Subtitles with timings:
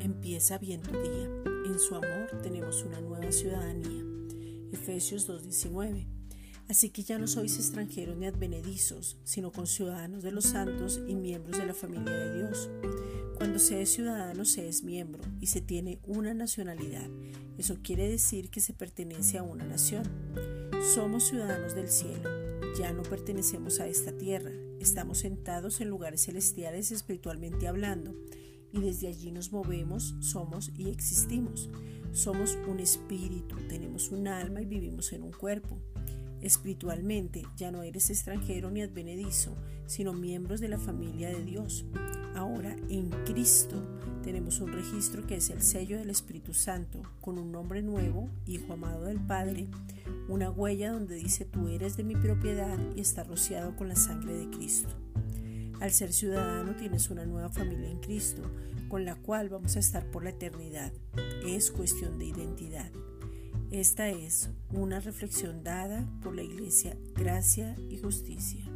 [0.00, 1.28] Empieza bien tu día.
[1.66, 4.04] En su amor tenemos una nueva ciudadanía.
[4.72, 6.06] Efesios 2.19.
[6.68, 11.58] Así que ya no sois extranjeros ni advenedizos, sino conciudadanos de los santos y miembros
[11.58, 12.70] de la familia de Dios.
[13.36, 17.10] Cuando se es ciudadano se es miembro y se tiene una nacionalidad.
[17.58, 20.04] Eso quiere decir que se pertenece a una nación.
[20.94, 22.30] Somos ciudadanos del cielo.
[22.78, 24.52] Ya no pertenecemos a esta tierra.
[24.80, 28.14] Estamos sentados en lugares celestiales espiritualmente hablando
[28.74, 31.70] y desde allí nos movemos, somos y existimos.
[32.12, 35.78] Somos un espíritu, tenemos un alma y vivimos en un cuerpo.
[36.40, 39.56] Espiritualmente ya no eres extranjero ni advenedizo,
[39.86, 41.84] sino miembros de la familia de Dios.
[42.34, 43.80] Ahora en Cristo
[44.24, 48.72] tenemos un registro que es el sello del Espíritu Santo, con un nombre nuevo, Hijo
[48.72, 49.68] amado del Padre,
[50.28, 54.34] una huella donde dice tú eres de mi propiedad y está rociado con la sangre
[54.34, 55.03] de Cristo.
[55.80, 58.42] Al ser ciudadano tienes una nueva familia en Cristo,
[58.88, 60.92] con la cual vamos a estar por la eternidad.
[61.46, 62.90] Es cuestión de identidad.
[63.70, 68.73] Esta es una reflexión dada por la Iglesia Gracia y Justicia.